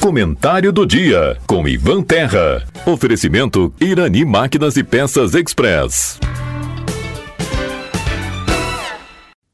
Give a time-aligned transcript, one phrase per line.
[0.00, 2.64] Comentário do dia com Ivan Terra.
[2.86, 6.18] Oferecimento Irani Máquinas e Peças Express.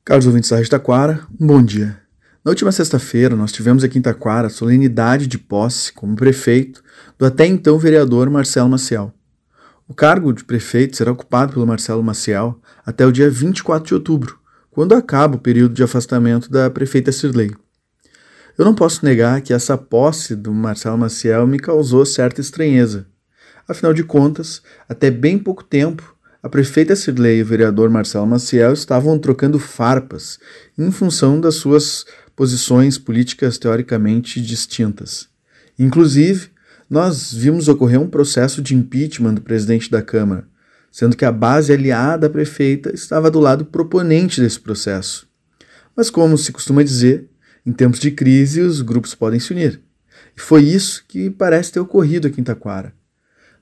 [0.04, 1.98] Caros ouvintes da Rádio Taquara, um bom dia.
[2.44, 6.82] Na última sexta-feira, nós tivemos aqui em Taquara a solenidade de posse como prefeito
[7.18, 9.14] do até então vereador Marcelo Maciel.
[9.88, 14.38] O cargo de prefeito será ocupado pelo Marcelo Maciel até o dia 24 de outubro,
[14.70, 17.54] quando acaba o período de afastamento da prefeita Sirley.
[18.56, 23.06] Eu não posso negar que essa posse do Marcelo Maciel me causou certa estranheza.
[23.66, 28.72] Afinal de contas, até bem pouco tempo, a prefeita Sirley e o vereador Marcelo Maciel
[28.72, 30.38] estavam trocando farpas
[30.78, 32.04] em função das suas
[32.36, 35.26] posições políticas teoricamente distintas.
[35.76, 36.50] Inclusive,
[36.88, 40.46] nós vimos ocorrer um processo de impeachment do presidente da Câmara,
[40.92, 45.26] sendo que a base aliada à prefeita estava do lado proponente desse processo.
[45.96, 47.28] Mas, como se costuma dizer,
[47.66, 49.80] em tempos de crise os grupos podem se unir.
[50.36, 52.92] E foi isso que parece ter ocorrido aqui em Taquara.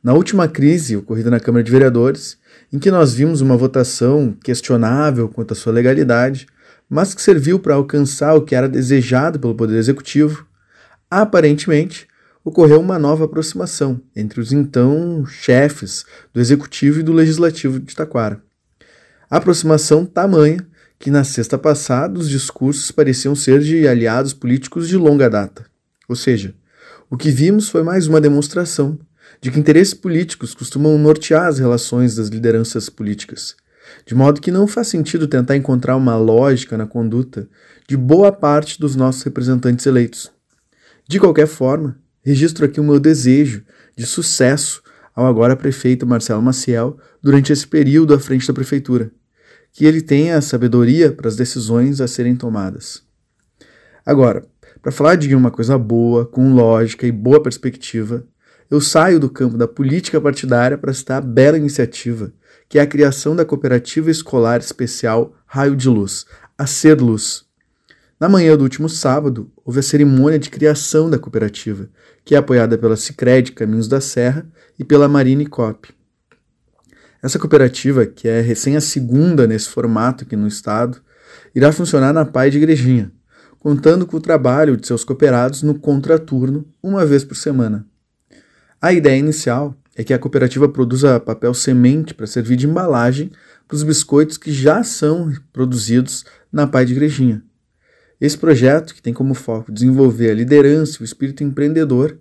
[0.03, 2.37] Na última crise ocorrida na Câmara de Vereadores,
[2.73, 6.47] em que nós vimos uma votação questionável quanto à sua legalidade,
[6.91, 10.47] mas que serviu para alcançar o que era desejado pelo Poder Executivo,
[11.09, 12.09] aparentemente
[12.45, 18.43] ocorreu uma nova aproximação entre os então chefes do Executivo e do Legislativo de Taquara.
[19.31, 20.67] Aproximação tamanha
[21.03, 25.67] que na sexta passada os discursos pareciam ser de aliados políticos de longa data.
[26.09, 26.55] Ou seja,
[27.11, 28.97] o que vimos foi mais uma demonstração
[29.41, 33.57] de que interesses políticos costumam nortear as relações das lideranças políticas,
[34.07, 37.49] de modo que não faz sentido tentar encontrar uma lógica na conduta
[37.89, 40.31] de boa parte dos nossos representantes eleitos.
[41.09, 43.65] De qualquer forma, registro aqui o meu desejo
[43.97, 44.81] de sucesso
[45.17, 49.11] ao agora prefeito Marcelo Maciel durante esse período à frente da prefeitura,
[49.73, 53.03] que ele tenha a sabedoria para as decisões a serem tomadas.
[54.05, 54.45] Agora,
[54.83, 58.25] para falar de uma coisa boa, com lógica e boa perspectiva,
[58.71, 62.33] eu saio do campo da política partidária para citar a bela iniciativa,
[62.69, 67.45] que é a criação da Cooperativa Escolar Especial Raio de Luz, a Ser Luz.
[68.19, 71.89] Na manhã do último sábado, houve a cerimônia de criação da cooperativa,
[72.25, 74.47] que é apoiada pela Sicredi Caminhos da Serra
[74.79, 75.93] e pela Marine Cop.
[77.23, 81.01] Essa cooperativa, que é recém a segunda nesse formato aqui no estado,
[81.55, 83.13] irá funcionar na Pai de Igrejinha,
[83.61, 87.87] contando com o trabalho de seus cooperados no contraturno uma vez por semana.
[88.81, 93.31] A ideia inicial é que a cooperativa produza papel semente para servir de embalagem
[93.69, 97.41] para os biscoitos que já são produzidos na Pai de Igrejinha.
[98.21, 102.19] Esse projeto, que tem como foco desenvolver a liderança e o espírito empreendedor,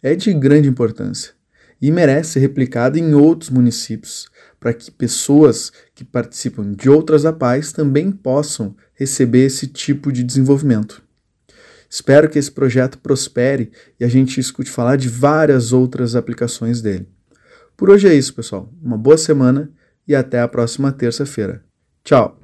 [0.00, 1.32] é de grande importância
[1.80, 7.72] e merece ser replicado em outros municípios, para que pessoas que participam de outras APAES
[7.72, 11.02] também possam receber esse tipo de desenvolvimento.
[11.88, 13.70] Espero que esse projeto prospere
[14.00, 17.08] e a gente escute falar de várias outras aplicações dele.
[17.76, 18.72] Por hoje é isso, pessoal.
[18.82, 19.70] Uma boa semana
[20.06, 21.62] e até a próxima terça-feira.
[22.02, 22.43] Tchau!